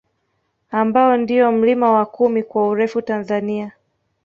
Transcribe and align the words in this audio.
Ambao 0.71 1.17
ndio 1.17 1.51
mlima 1.51 1.91
wa 1.91 2.05
kumi 2.05 2.43
kwa 2.43 2.67
urefu 2.67 3.01
Tanzania 3.01 3.71